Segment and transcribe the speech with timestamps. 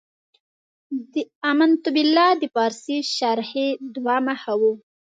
[1.13, 1.15] د
[1.51, 4.61] امنت بالله د پارسي شرحې دوه مخه و.